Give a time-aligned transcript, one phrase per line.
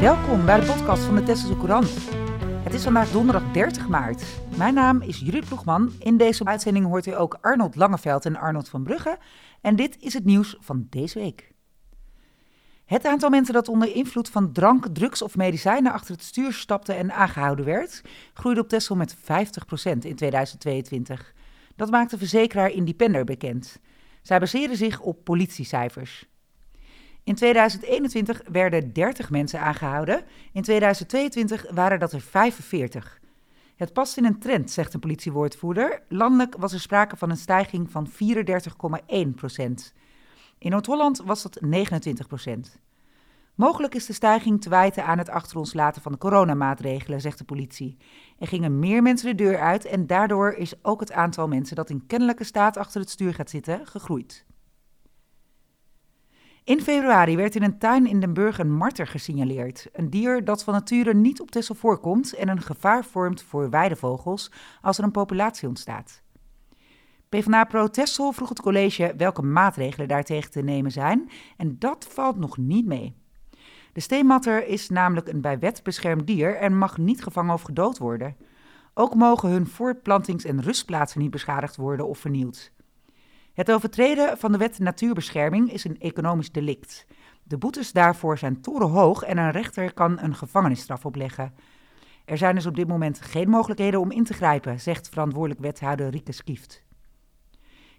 [0.00, 1.90] Welkom bij de podcast van de Tesselse Courant.
[2.64, 4.22] Het is vandaag donderdag 30 maart.
[4.56, 5.92] Mijn naam is Judith Ploegman.
[5.98, 9.18] In deze uitzending hoort u ook Arnold Langeveld en Arnold van Brugge.
[9.60, 11.52] En dit is het nieuws van deze week.
[12.84, 16.92] Het aantal mensen dat onder invloed van drank, drugs of medicijnen achter het stuur stapte
[16.92, 18.02] en aangehouden werd,
[18.34, 19.18] groeide op Texel met 50%
[20.00, 21.34] in 2022.
[21.76, 23.80] Dat maakte verzekeraar Independer bekend.
[24.22, 26.28] Zij baseren zich op politiecijfers.
[27.28, 30.24] In 2021 werden 30 mensen aangehouden.
[30.52, 33.20] In 2022 waren dat er 45.
[33.76, 36.02] Het past in een trend, zegt een politiewoordvoerder.
[36.08, 39.94] Landelijk was er sprake van een stijging van 34,1 procent.
[40.58, 42.78] In Noord-Holland was dat 29 procent.
[43.54, 47.38] Mogelijk is de stijging te wijten aan het achter ons laten van de coronamaatregelen, zegt
[47.38, 47.96] de politie.
[48.38, 51.90] Er gingen meer mensen de deur uit en daardoor is ook het aantal mensen dat
[51.90, 54.46] in kennelijke staat achter het stuur gaat zitten gegroeid.
[56.68, 59.88] In februari werd in een tuin in Den Burg een marter gesignaleerd.
[59.92, 64.50] Een dier dat van nature niet op Texel voorkomt en een gevaar vormt voor weidevogels
[64.82, 66.22] als er een populatie ontstaat.
[67.28, 72.36] PvdA Pro Texel vroeg het college welke maatregelen daartegen te nemen zijn en dat valt
[72.36, 73.16] nog niet mee.
[73.92, 77.98] De steenmatter is namelijk een bij wet beschermd dier en mag niet gevangen of gedood
[77.98, 78.36] worden.
[78.94, 82.70] Ook mogen hun voortplantings- en rustplaatsen niet beschadigd worden of vernield.
[83.58, 87.06] Het overtreden van de wet natuurbescherming is een economisch delict.
[87.42, 91.54] De boetes daarvoor zijn torenhoog en een rechter kan een gevangenisstraf opleggen.
[92.24, 96.08] Er zijn dus op dit moment geen mogelijkheden om in te grijpen, zegt verantwoordelijk wethouder
[96.08, 96.82] Rieke Skieft.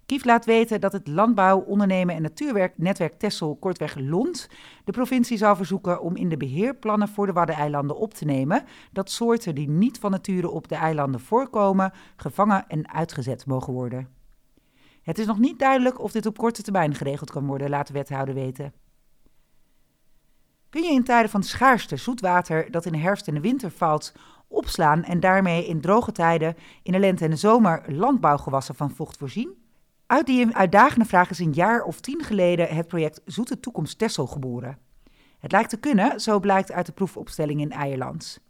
[0.05, 4.49] Kief laat weten dat het Landbouw, Ondernemen en Natuurwerknetwerk Tessel, kortweg LOND,
[4.83, 9.11] de provincie zal verzoeken om in de beheerplannen voor de Waddeneilanden op te nemen dat
[9.11, 14.18] soorten die niet van nature op de eilanden voorkomen, gevangen en uitgezet mogen worden.
[15.09, 17.93] Het is nog niet duidelijk of dit op korte termijn geregeld kan worden, laat de
[17.93, 18.73] wethouder weten.
[20.69, 24.13] Kun je in tijden van schaarste zoetwater dat in de herfst en de winter valt
[24.47, 29.17] opslaan en daarmee in droge tijden in de lente en de zomer landbouwgewassen van vocht
[29.17, 29.53] voorzien?
[30.05, 34.27] Uit die uitdagende vraag is een jaar of tien geleden het project Zoete Toekomst Tessel
[34.27, 34.77] geboren.
[35.39, 38.41] Het lijkt te kunnen, zo blijkt uit de proefopstelling in Eierland.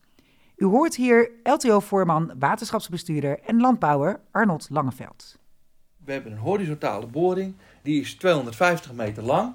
[0.56, 5.40] U hoort hier LTO-voorman, waterschapsbestuurder en landbouwer Arnold Langeveld.
[6.10, 9.54] We hebben een horizontale boring, die is 250 meter lang.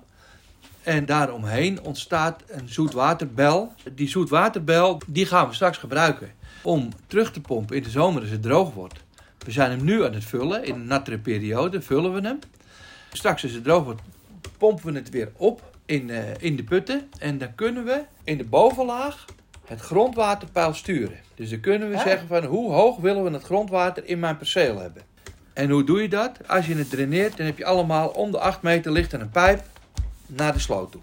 [0.82, 3.72] En daaromheen ontstaat een zoetwaterbel.
[3.94, 6.32] Die zoetwaterbel die gaan we straks gebruiken
[6.62, 8.98] om terug te pompen in de zomer als het droog wordt.
[9.38, 10.64] We zijn hem nu aan het vullen.
[10.64, 12.38] In een nattere periode vullen we hem.
[13.12, 14.02] Straks als het droog wordt,
[14.58, 17.08] pompen we het weer op in, uh, in de putten.
[17.18, 19.24] En dan kunnen we in de bovenlaag
[19.64, 21.18] het grondwaterpeil sturen.
[21.34, 24.78] Dus dan kunnen we zeggen van hoe hoog willen we het grondwater in mijn perceel
[24.78, 25.13] hebben.
[25.54, 26.48] En hoe doe je dat?
[26.48, 29.30] Als je het draineert, dan heb je allemaal om de 8 meter ligt er een
[29.30, 29.62] pijp
[30.26, 31.00] naar de sloot toe.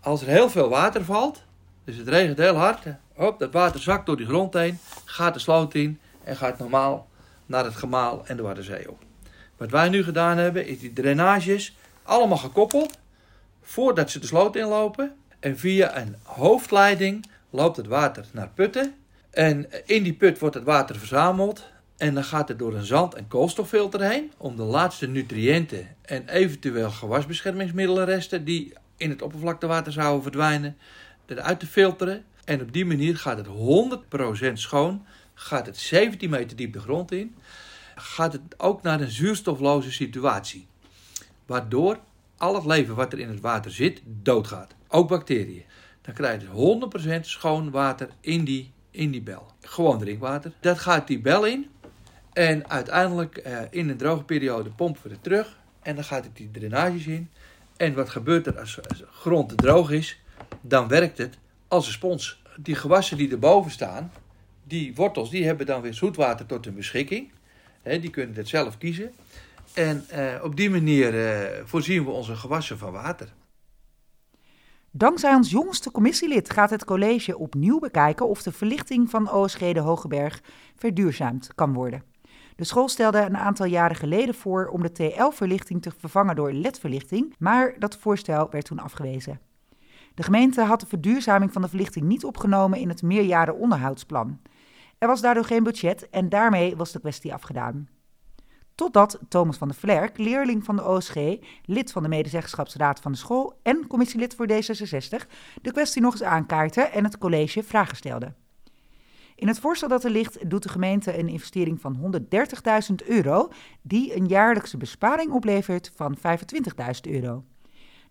[0.00, 1.42] Als er heel veel water valt,
[1.84, 5.40] dus het regent heel hard, hop, dat water zakt door die grond heen, gaat de
[5.40, 7.08] sloot in en gaat normaal
[7.46, 9.02] naar het gemaal en de Waddenzee op.
[9.56, 12.98] Wat wij nu gedaan hebben, is die drainages allemaal gekoppeld
[13.62, 15.14] voordat ze de sloot inlopen.
[15.40, 18.94] En via een hoofdleiding loopt het water naar putten.
[19.30, 21.64] En in die put wordt het water verzameld.
[21.96, 26.28] En dan gaat het door een zand- en koolstoffilter heen om de laatste nutriënten en
[26.28, 30.76] eventueel gewasbeschermingsmiddelenresten die in het oppervlaktewater zouden verdwijnen,
[31.26, 32.24] eruit te filteren.
[32.44, 37.12] En op die manier gaat het 100% schoon, gaat het 17 meter diep de grond
[37.12, 37.34] in,
[37.94, 40.66] gaat het ook naar een zuurstofloze situatie.
[41.46, 41.98] Waardoor
[42.36, 45.64] al het leven wat er in het water zit doodgaat, ook bacteriën.
[46.02, 46.78] Dan krijg je
[47.18, 49.52] 100% schoon water in die, in die bel.
[49.60, 50.52] Gewoon drinkwater.
[50.60, 51.66] Dat gaat die bel in
[52.34, 55.58] en uiteindelijk uh, in een droge periode pompen we het terug.
[55.82, 57.30] En dan gaat het die drainages in.
[57.76, 60.20] En wat gebeurt er als, de grond droog is?
[60.60, 62.42] Dan werkt het als een spons.
[62.56, 64.12] Die gewassen die erboven staan,
[64.64, 67.32] die wortels, die hebben dan weer zoetwater tot hun beschikking.
[67.82, 69.12] Die kunnen het zelf kiezen.
[69.74, 73.28] En uh, op die manier uh, voorzien we onze gewassen van water.
[74.90, 79.80] Dankzij ons jongste commissielid gaat het college opnieuw bekijken of de verlichting van OSG de
[79.80, 80.40] Hogeberg
[80.76, 82.13] verduurzaamd kan worden.
[82.56, 87.34] De school stelde een aantal jaren geleden voor om de TL-verlichting te vervangen door LED-verlichting,
[87.38, 89.40] maar dat voorstel werd toen afgewezen.
[90.14, 94.40] De gemeente had de verduurzaming van de verlichting niet opgenomen in het meerjaren onderhoudsplan.
[94.98, 97.88] Er was daardoor geen budget en daarmee was de kwestie afgedaan.
[98.74, 101.16] Totdat Thomas van der Vlerk, leerling van de OSG,
[101.64, 105.28] lid van de medezeggenschapsraad van de school en commissielid voor D66,
[105.62, 108.34] de kwestie nog eens aankaartte en het college vragen stelde.
[109.34, 112.20] In het voorstel dat er ligt doet de gemeente een investering van
[113.00, 113.48] 130.000 euro,
[113.82, 117.44] die een jaarlijkse besparing oplevert van 25.000 euro.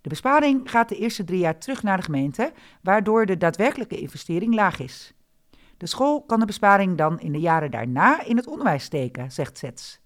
[0.02, 4.54] De besparing gaat de eerste drie jaar terug naar de gemeente, waardoor de daadwerkelijke investering
[4.54, 5.14] laag is.
[5.78, 9.58] De school kan de besparing dan in de jaren daarna in het onderwijs steken, zegt
[9.58, 10.02] Zets.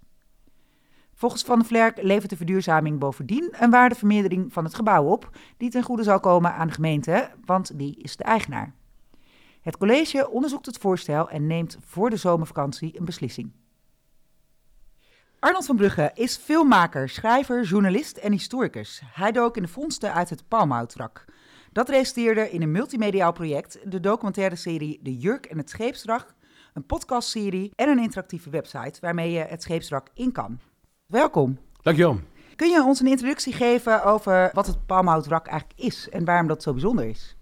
[1.14, 5.84] Volgens Van Vlerk levert de verduurzaming bovendien een waardevermeerdering van het gebouw op, die ten
[5.84, 8.77] goede zal komen aan de gemeente, want die is de eigenaar.
[9.68, 13.52] Het college onderzoekt het voorstel en neemt voor de zomervakantie een beslissing.
[15.40, 19.02] Arnold van Brugge is filmmaker, schrijver, journalist en historicus.
[19.06, 21.26] Hij dook in de vondsten uit het palmhoutrak.
[21.72, 26.36] Dat resulteerde in een multimediaal project, de documentaire serie De Jurk en het Scheepsdrag,
[26.74, 30.60] een podcastserie en een interactieve website waarmee je het scheepsdrag in kan.
[31.06, 31.58] Welkom.
[31.82, 32.20] Dankjewel.
[32.56, 36.64] Kun je ons een introductie geven over wat het palmhoutrak eigenlijk is en waarom dat
[36.64, 37.37] zo bijzonder is?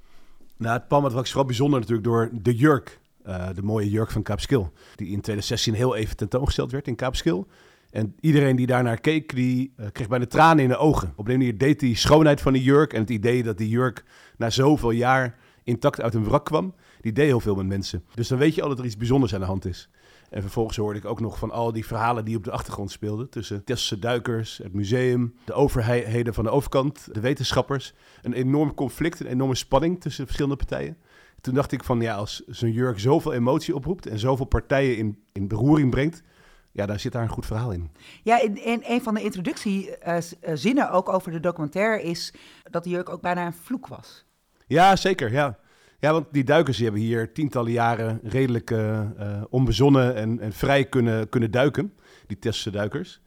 [0.57, 4.23] Nou, het palmhoutrak is vooral bijzonder natuurlijk door de jurk, uh, de mooie jurk van
[4.23, 7.47] Kaapskil, die in 2016 heel even tentoongesteld werd in Kaapskil.
[7.89, 11.13] En iedereen die daarnaar keek, die uh, kreeg bijna tranen in de ogen.
[11.15, 14.03] Op een manier deed die schoonheid van die jurk en het idee dat die jurk
[14.37, 18.03] na zoveel jaar intact uit een wrak kwam, die deed heel veel met mensen.
[18.13, 19.89] Dus dan weet je al dat er iets bijzonders aan de hand is.
[20.30, 23.30] En vervolgens hoorde ik ook nog van al die verhalen die op de achtergrond speelden.
[23.30, 27.94] Tussen Tesselse duikers, het museum, de overheden van de overkant, de wetenschappers.
[28.22, 30.98] Een enorm conflict, een enorme spanning tussen de verschillende partijen.
[31.42, 35.24] Toen dacht ik van ja, als zo'n jurk zoveel emotie oproept en zoveel partijen in,
[35.31, 36.24] in beroering brengt,
[36.72, 37.92] ja, daar zit daar een goed verhaal in.
[38.24, 42.33] Ja, in, in een van de introductiezinnen ook over de documentaire is
[42.63, 44.25] dat de jurk ook bijna een vloek was.
[44.68, 45.31] Ja, zeker.
[45.31, 45.57] Ja.
[46.00, 49.01] Ja, want die duikers die hebben hier tientallen jaren redelijk uh,
[49.50, 51.94] onbezonnen en, vrij kunnen, kunnen duiken.
[52.27, 53.21] Die Tesselse duikers.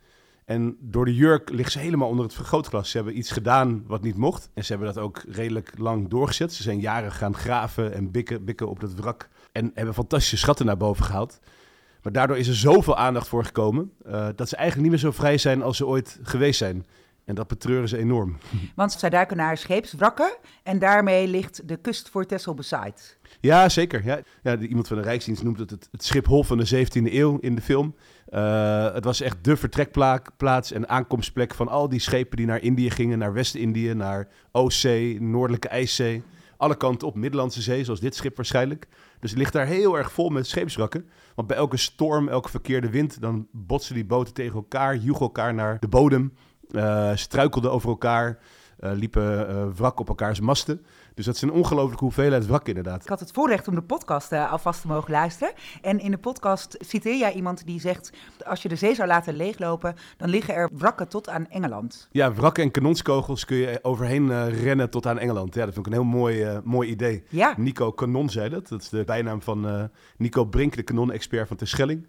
[0.45, 2.91] En door de jurk ligt ze helemaal onder het vergrootglas.
[2.91, 4.51] Ze hebben iets gedaan wat niet mocht.
[4.55, 6.53] En ze hebben dat ook redelijk lang doorgezet.
[6.53, 9.29] Ze zijn jaren gaan graven en bikken, bikken op dat wrak.
[9.53, 11.41] En hebben fantastische schatten naar boven gehaald.
[12.03, 13.93] Maar daardoor is er zoveel aandacht voor gekomen...
[14.07, 16.87] Uh, dat ze eigenlijk niet meer zo vrij zijn als ze ooit geweest zijn.
[17.29, 18.37] En dat betreuren ze enorm.
[18.75, 23.19] Want zij duiken naar scheepswrakken en daarmee ligt de kust voor Texel bezaaid.
[23.41, 24.05] Ja, zeker.
[24.05, 24.21] Ja.
[24.43, 27.55] Ja, iemand van de Rijksdienst noemt het het, het Schiphol van de 17e eeuw in
[27.55, 27.95] de film.
[28.31, 32.91] Uh, het was echt de vertrekplaats en aankomstplek van al die schepen die naar Indië
[32.91, 36.23] gingen, naar West-Indië, naar Oostzee, Noordelijke IJszee.
[36.57, 38.87] Alle kanten op, Middellandse Zee, zoals dit schip waarschijnlijk.
[39.21, 41.09] Dus het ligt daar heel erg vol met scheepswrakken.
[41.35, 45.55] Want bij elke storm, elke verkeerde wind, dan botsen die boten tegen elkaar, joegen elkaar
[45.55, 46.33] naar de bodem.
[46.71, 48.39] Uh, struikelden over elkaar,
[48.81, 50.85] uh, liepen uh, wrak op elkaars masten.
[51.15, 53.03] Dus dat is een ongelooflijke hoeveelheid wrak inderdaad.
[53.03, 55.55] Ik had het voorrecht om de podcast alvast te mogen luisteren.
[55.83, 58.11] En in de podcast citeer jij iemand die zegt...
[58.47, 62.09] als je de zee zou laten leeglopen, dan liggen er wrakken tot aan Engeland.
[62.11, 65.55] Ja, wrakken en kanonskogels kun je overheen rennen tot aan Engeland.
[65.55, 67.25] Ja, dat vind ik een heel mooi, mooi idee.
[67.29, 67.55] Ja.
[67.57, 68.69] Nico Kanon zei dat.
[68.69, 72.07] Dat is de bijnaam van Nico Brink, de kanonexpert van Terschelling.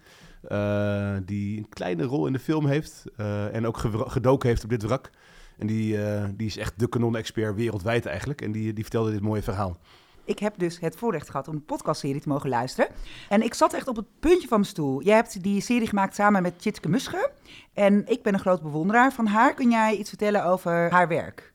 [0.47, 4.69] Uh, die een kleine rol in de film heeft uh, en ook gedoken heeft op
[4.69, 5.09] dit wrak.
[5.57, 8.41] En die, uh, die is echt de kanon-expert wereldwijd eigenlijk.
[8.41, 9.77] En die, die vertelde dit mooie verhaal.
[10.25, 12.91] Ik heb dus het voorrecht gehad om een podcastserie te mogen luisteren.
[13.29, 15.03] En ik zat echt op het puntje van mijn stoel.
[15.03, 17.31] Jij hebt die serie gemaakt samen met Tjitske Musche.
[17.73, 19.53] En ik ben een groot bewonderaar van haar.
[19.53, 21.51] Kun jij iets vertellen over haar werk?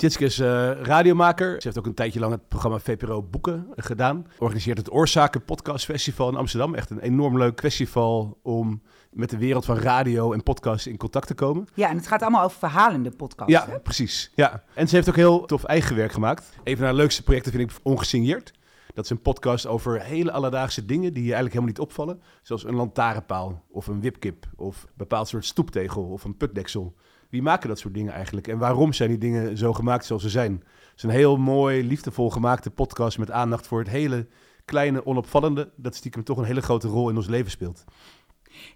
[0.00, 1.50] Tjitske is uh, radiomaker.
[1.50, 4.26] Ze heeft ook een tijdje lang het programma VPRO Boeken gedaan.
[4.38, 6.74] Organiseert het Oorzaken Podcast Festival in Amsterdam.
[6.74, 11.26] Echt een enorm leuk festival om met de wereld van radio en podcast in contact
[11.26, 11.68] te komen.
[11.74, 13.52] Ja, en het gaat allemaal over verhalende podcasts.
[13.52, 13.78] Ja, hè?
[13.78, 14.32] precies.
[14.34, 14.62] Ja.
[14.74, 16.52] En ze heeft ook heel tof eigen werk gemaakt.
[16.64, 18.52] Een van haar leukste projecten vind ik Ongesigneerd.
[18.94, 22.22] Dat is een podcast over hele alledaagse dingen die je eigenlijk helemaal niet opvallen.
[22.42, 26.94] Zoals een lantaarnpaal of een wipkip of een bepaald soort stoeptegel of een putdeksel.
[27.30, 28.48] Wie maken dat soort dingen eigenlijk?
[28.48, 30.52] En waarom zijn die dingen zo gemaakt zoals ze zijn?
[30.52, 34.26] Het is een heel mooi, liefdevol gemaakte podcast met aandacht voor het hele
[34.64, 35.72] kleine, onopvallende.
[35.76, 37.84] Dat stiekem toch een hele grote rol in ons leven speelt.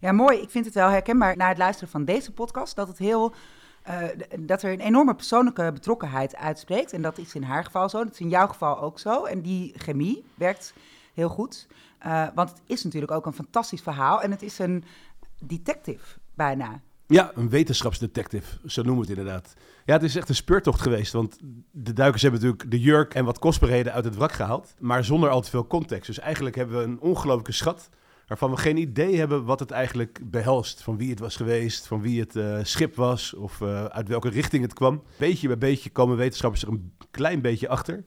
[0.00, 0.38] Ja, mooi.
[0.38, 3.34] Ik vind het wel herkenbaar na het luisteren van deze podcast dat het heel.
[3.88, 4.02] Uh,
[4.40, 6.92] dat er een enorme persoonlijke betrokkenheid uitspreekt.
[6.92, 8.04] En dat is in haar geval zo.
[8.04, 9.24] Dat is in jouw geval ook zo.
[9.24, 10.74] En die chemie werkt
[11.14, 11.66] heel goed.
[12.06, 14.22] Uh, want het is natuurlijk ook een fantastisch verhaal.
[14.22, 14.84] En het is een
[15.40, 16.80] detective bijna.
[17.06, 19.54] Ja, een wetenschapsdetective, zo noemen we het inderdaad.
[19.84, 21.38] Ja, het is echt een speurtocht geweest, want
[21.70, 25.28] de duikers hebben natuurlijk de jurk en wat kostbaarheden uit het wrak gehaald, maar zonder
[25.28, 26.06] al te veel context.
[26.06, 27.88] Dus eigenlijk hebben we een ongelooflijke schat
[28.26, 30.82] waarvan we geen idee hebben wat het eigenlijk behelst.
[30.82, 34.28] Van wie het was geweest, van wie het uh, schip was of uh, uit welke
[34.28, 35.02] richting het kwam.
[35.18, 38.04] Beetje bij beetje komen wetenschappers er een klein beetje achter.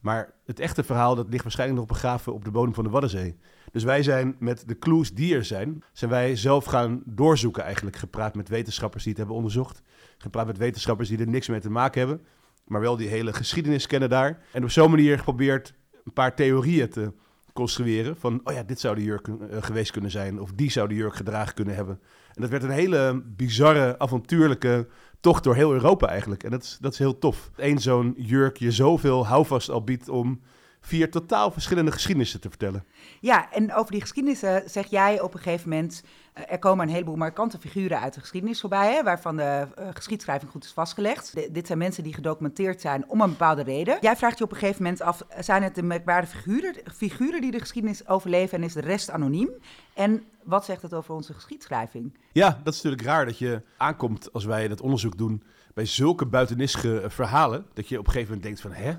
[0.00, 3.36] Maar het echte verhaal dat ligt waarschijnlijk nog begraven op de bodem van de Waddenzee.
[3.72, 7.96] Dus wij zijn met de clues die er zijn, zijn wij zelf gaan doorzoeken eigenlijk.
[7.96, 9.82] Gepraat met wetenschappers die het hebben onderzocht.
[10.18, 12.26] Gepraat met wetenschappers die er niks mee te maken hebben.
[12.64, 14.42] Maar wel die hele geschiedenis kennen daar.
[14.52, 15.74] En op zo'n manier geprobeerd
[16.04, 17.12] een paar theorieën te
[17.52, 18.16] construeren.
[18.16, 20.40] Van, oh ja, dit zou de jurk uh, geweest kunnen zijn.
[20.40, 22.00] Of die zou de jurk gedragen kunnen hebben.
[22.34, 24.88] En dat werd een hele bizarre, avontuurlijke
[25.26, 26.44] tocht door heel Europa eigenlijk.
[26.44, 27.50] En dat is, dat is heel tof.
[27.56, 30.40] Eén zo'n jurk je zoveel houvast al biedt om
[30.86, 32.84] vier totaal verschillende geschiedenissen te vertellen.
[33.20, 36.02] Ja, en over die geschiedenissen zeg jij op een gegeven moment...
[36.38, 38.94] Uh, er komen een heleboel markante figuren uit de geschiedenis voorbij...
[38.94, 41.34] Hè, waarvan de uh, geschiedschrijving goed is vastgelegd.
[41.34, 43.98] De, dit zijn mensen die gedocumenteerd zijn om een bepaalde reden.
[44.00, 45.22] Jij vraagt je op een gegeven moment af...
[45.38, 48.58] zijn het de merkwaardige figuren, figuren die de geschiedenis overleven...
[48.58, 49.50] en is de rest anoniem?
[49.94, 52.18] En wat zegt het over onze geschiedschrijving?
[52.32, 55.42] Ja, dat is natuurlijk raar dat je aankomt als wij dat onderzoek doen...
[55.74, 57.66] bij zulke buitenissige verhalen...
[57.74, 58.84] dat je op een gegeven moment denkt van...
[58.84, 58.94] hè?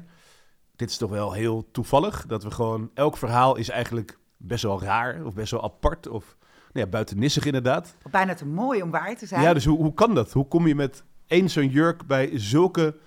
[0.78, 2.26] Dit is toch wel heel toevallig.
[2.26, 6.38] Dat we gewoon, elk verhaal is eigenlijk best wel raar of best wel apart of
[6.72, 7.96] nou ja, buitennissig inderdaad.
[8.12, 9.42] Bijna te mooi om waar te zijn.
[9.42, 10.32] Ja, dus hoe, hoe kan dat?
[10.32, 12.98] Hoe kom je met één zo'n jurk bij zulke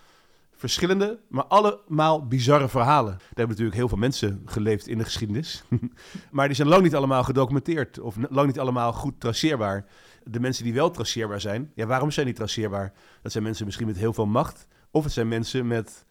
[0.52, 3.12] verschillende, maar allemaal bizarre verhalen?
[3.12, 5.64] Daar hebben natuurlijk heel veel mensen geleefd in de geschiedenis.
[6.30, 9.86] maar die zijn lang niet allemaal gedocumenteerd of lang niet allemaal goed traceerbaar.
[10.24, 12.92] De mensen die wel traceerbaar zijn, ja, waarom zijn die traceerbaar?
[13.22, 14.66] Dat zijn mensen misschien met heel veel macht.
[14.90, 16.06] Of het zijn mensen met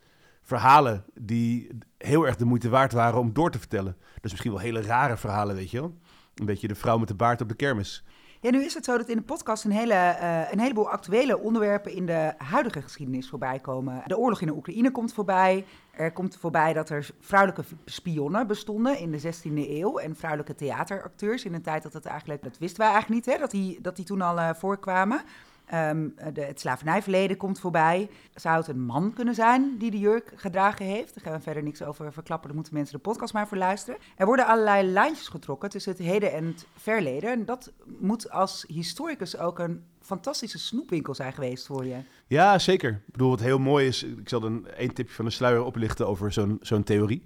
[0.49, 3.97] verhalen die heel erg de moeite waard waren om door te vertellen.
[4.21, 5.97] Dus misschien wel hele rare verhalen, weet je wel.
[6.35, 8.03] Een beetje de vrouw met de baard op de kermis.
[8.41, 11.39] Ja, nu is het zo dat in de podcast een, hele, uh, een heleboel actuele
[11.39, 14.01] onderwerpen in de huidige geschiedenis voorbij komen.
[14.05, 15.65] De oorlog in de Oekraïne komt voorbij.
[15.91, 19.97] Er komt voorbij dat er vrouwelijke spionnen bestonden in de 16e eeuw.
[19.97, 23.41] En vrouwelijke theateracteurs in een tijd dat het eigenlijk, dat wisten wij eigenlijk niet, hè,
[23.41, 25.21] dat, die, dat die toen al uh, voorkwamen.
[25.73, 28.09] Um, de, het slavernijverleden komt voorbij.
[28.33, 31.13] Zou het een man kunnen zijn die de jurk gedragen heeft?
[31.13, 32.47] Daar gaan we verder niks over verklappen.
[32.47, 33.99] Daar moeten mensen de podcast maar voor luisteren.
[34.15, 37.31] Er worden allerlei lijntjes getrokken tussen het heden en het verleden.
[37.31, 41.95] En dat moet als historicus ook een fantastische snoepwinkel zijn geweest voor je.
[42.27, 42.89] Ja, zeker.
[42.89, 44.03] Ik bedoel, wat heel mooi is...
[44.03, 47.23] Ik zal een één tipje van de sluier oplichten over zo'n zo'n theorie.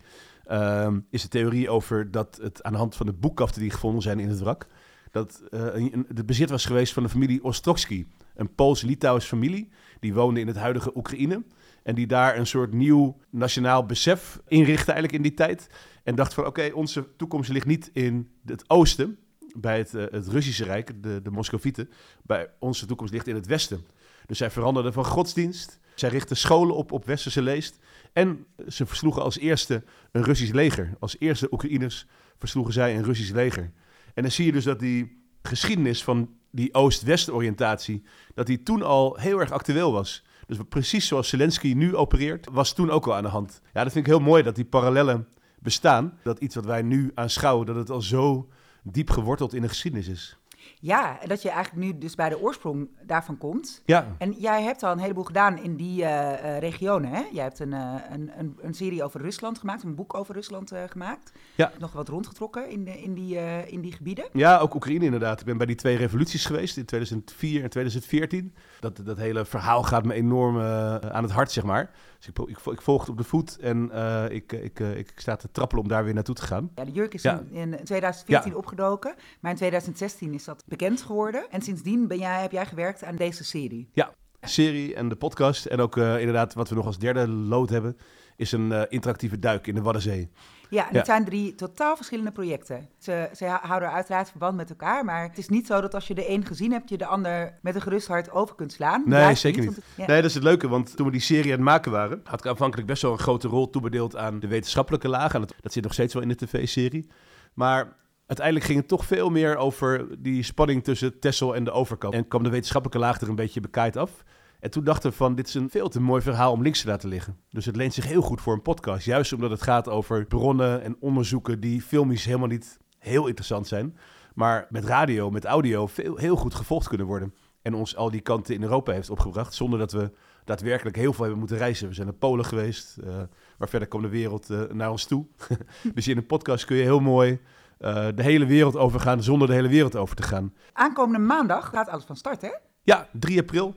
[0.52, 4.02] Um, is de theorie over dat het aan de hand van de boekkaften die gevonden
[4.02, 4.68] zijn in het wrak...
[5.12, 5.62] dat uh,
[6.08, 8.08] het bezit was geweest van de familie Ostrowski
[8.44, 9.70] een Pools-Litouws familie.
[10.00, 11.44] Die woonde in het huidige Oekraïne.
[11.84, 15.68] En die daar een soort nieuw nationaal besef inrichtte eigenlijk in die tijd.
[16.04, 19.18] En dacht van oké, onze toekomst ligt niet in het oosten,
[19.56, 21.90] bij het, uh, het Russische Rijk, de, de Moscovieten.
[22.24, 23.86] Bij onze toekomst ligt in het westen.
[24.26, 25.80] Dus zij veranderden van godsdienst.
[25.96, 27.80] Zij richtten scholen op op westerse leest.
[28.14, 30.94] En ze versloegen als eerste een Russisch leger.
[31.00, 32.06] Als eerste Oekraïners
[32.38, 33.72] versloegen zij een Russisch leger.
[34.14, 38.81] En dan zie je dus dat die geschiedenis van die Oost-West oriëntatie, dat die toen
[38.83, 40.24] al heel erg actueel was.
[40.48, 43.62] Dus precies zoals Zelensky nu opereert, was toen ook al aan de hand.
[43.74, 45.27] Ja, dat vind ik heel mooi dat die parallellen
[45.60, 46.19] bestaan.
[46.24, 48.50] Dat iets wat wij nu aanschouwen, dat het al zo
[48.83, 50.38] diep geworteld in de geschiedenis is.
[50.79, 53.82] Ja, en dat je eigenlijk nu dus bij de oorsprong daarvan komt.
[53.86, 54.08] Ja.
[54.17, 57.24] En jij hebt al een heleboel gedaan in die uh, regionen, hè?
[57.32, 60.72] Jij hebt een, uh, een, een, een, serie over Rusland gemaakt, een boek over Rusland
[60.89, 61.32] gemaakt.
[61.55, 61.72] Ja.
[61.79, 64.25] Nog wat rondgetrokken in, de, in, die, in die gebieden.
[64.34, 65.39] Ja, ook Oekraïne inderdaad.
[65.39, 68.53] Ik ben bij die twee revoluties geweest in 2004 en 2014.
[68.79, 71.91] Dat, dat hele verhaal gaat me enorm aan het hart, zeg maar.
[72.17, 73.91] Dus ik, ik, ik volg het op de voet en
[74.32, 76.72] ik, ik, ik sta te trappelen om daar weer naartoe te gaan.
[76.75, 77.43] Ja, de jurk is ja.
[77.51, 78.58] in, in 2014 ja.
[78.58, 81.45] opgedoken, maar in 2016 is dat bekend geworden.
[81.50, 83.89] En sindsdien ben jij, heb jij gewerkt aan deze serie.
[83.93, 85.65] Ja, serie en de podcast.
[85.65, 87.98] En ook uh, inderdaad, wat we nog als derde lood hebben,
[88.38, 90.31] is een uh, interactieve duik in de Waddenzee.
[90.69, 92.89] Ja, en het zijn drie totaal verschillende projecten.
[92.98, 96.13] Ze, ze houden uiteraard verband met elkaar, maar het is niet zo dat als je
[96.13, 99.03] de een gezien hebt, je de ander met een gerust hart over kunt slaan.
[99.05, 99.75] Nee, zeker niet.
[99.75, 100.05] Het, ja.
[100.05, 102.39] Nee, dat is het leuke, want toen we die serie aan het maken waren, had
[102.39, 105.33] ik aanvankelijk best wel een grote rol toebedeeld aan de wetenschappelijke laag.
[105.33, 107.10] En dat, dat zit nog steeds wel in de tv-serie.
[107.53, 107.95] Maar
[108.40, 112.13] uiteindelijk ging het toch veel meer over die spanning tussen Tessel en de overkant.
[112.13, 114.24] En kwam de wetenschappelijke laag er een beetje bekaaid af.
[114.60, 116.88] En toen dachten we van, dit is een veel te mooi verhaal om links te
[116.88, 117.38] laten liggen.
[117.50, 119.06] Dus het leent zich heel goed voor een podcast.
[119.06, 123.98] Juist omdat het gaat over bronnen en onderzoeken die filmisch helemaal niet heel interessant zijn.
[124.34, 127.34] Maar met radio, met audio, veel, heel goed gevolgd kunnen worden.
[127.62, 129.54] En ons al die kanten in Europa heeft opgebracht.
[129.54, 130.12] Zonder dat we
[130.44, 131.88] daadwerkelijk heel veel hebben moeten reizen.
[131.88, 132.98] We zijn naar Polen geweest.
[133.04, 133.16] Uh,
[133.58, 135.25] maar verder kwam de wereld uh, naar ons toe.
[135.96, 137.40] dus in een podcast kun je heel mooi
[137.84, 140.54] uh, de hele wereld overgaan zonder de hele wereld over te gaan.
[140.74, 142.50] Aankomende maandag gaat alles van start, hè?
[142.84, 143.75] Ja, 3 april.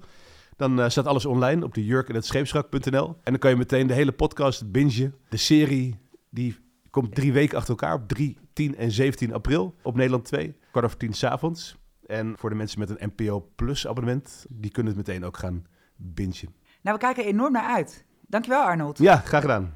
[0.56, 3.06] Dan uh, staat alles online op de jurk en het scheepsrak.nl.
[3.06, 5.14] En dan kan je meteen de hele podcast bingen.
[5.28, 5.98] De serie
[6.30, 6.56] die
[6.90, 10.56] komt drie weken achter elkaar op 3, 10 en 17 april op Nederland 2.
[10.70, 11.76] Kwart over tien s'avonds.
[12.06, 15.66] En voor de mensen met een NPO Plus abonnement, die kunnen het meteen ook gaan
[15.96, 16.54] bingen.
[16.82, 18.04] Nou, we kijken er enorm naar uit.
[18.26, 18.98] Dankjewel Arnold.
[18.98, 19.72] Ja, graag gedaan.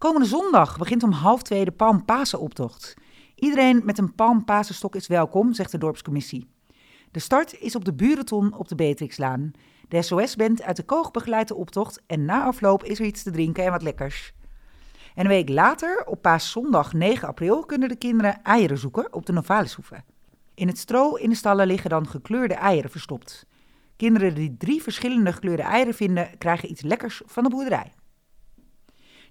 [0.00, 2.94] Komende zondag begint om half twee de Palmpasenoptocht.
[3.34, 6.50] Iedereen met een Palmpasenstok is welkom, zegt de dorpscommissie.
[7.10, 9.50] De start is op de Burenton op de Beatrixlaan.
[9.88, 13.30] De SOS-band uit de Koog begeleidt de optocht en na afloop is er iets te
[13.30, 14.32] drinken en wat lekkers.
[15.14, 19.32] En een week later, op paaszondag 9 april, kunnen de kinderen eieren zoeken op de
[19.32, 20.02] Novalishoeve.
[20.54, 23.46] In het stro in de stallen liggen dan gekleurde eieren verstopt.
[23.96, 27.92] Kinderen die drie verschillende gekleurde eieren vinden, krijgen iets lekkers van de boerderij.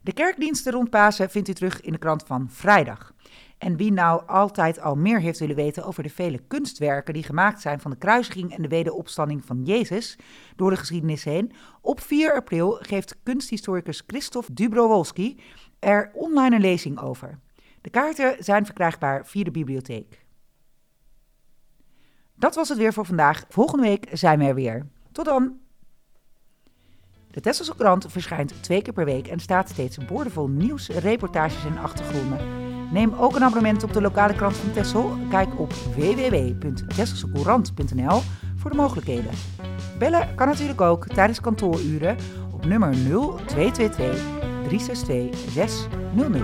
[0.02, 3.14] De kerkdiensten rond Pasen vindt u terug in de krant van vrijdag.
[3.58, 7.62] En wie nou altijd al meer heeft willen weten over de vele kunstwerken die gemaakt
[7.62, 10.18] zijn van de kruisiging en de wederopstanding van Jezus
[10.56, 11.52] door de geschiedenis heen,
[11.82, 15.40] op 4 april geeft kunsthistoricus Christoph Dubrowolski
[15.80, 17.40] er online een lezing over.
[17.82, 20.26] De kaarten zijn verkrijgbaar via de bibliotheek.
[22.36, 23.46] Dat was het weer voor vandaag.
[23.50, 24.88] Volgende week zijn we er weer.
[25.12, 25.60] Tot dan!
[27.32, 31.78] De Tesselse krant verschijnt twee keer per week en staat steeds boordevol nieuws, reportages en
[31.78, 32.40] achtergronden.
[32.92, 35.18] Neem ook een abonnement op de lokale krant van Tessel.
[35.30, 38.22] Kijk op www.tesselsecourant.nl
[38.56, 39.32] voor de mogelijkheden.
[40.00, 42.18] Bellen kan natuurlijk ook tijdens kantooruren
[42.54, 44.22] op nummer 0222
[44.64, 46.44] 362 600.